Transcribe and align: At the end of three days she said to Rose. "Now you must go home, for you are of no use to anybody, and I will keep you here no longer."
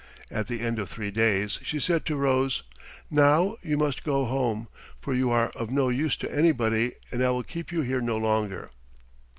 At 0.31 0.47
the 0.47 0.61
end 0.61 0.79
of 0.79 0.89
three 0.89 1.11
days 1.11 1.59
she 1.61 1.79
said 1.79 2.07
to 2.07 2.15
Rose. 2.15 2.63
"Now 3.11 3.57
you 3.61 3.77
must 3.77 4.03
go 4.03 4.25
home, 4.25 4.67
for 4.99 5.13
you 5.13 5.29
are 5.29 5.49
of 5.49 5.69
no 5.69 5.89
use 5.89 6.15
to 6.17 6.35
anybody, 6.35 6.93
and 7.11 7.23
I 7.23 7.29
will 7.29 7.43
keep 7.43 7.71
you 7.71 7.81
here 7.81 8.01
no 8.01 8.17
longer." 8.17 8.71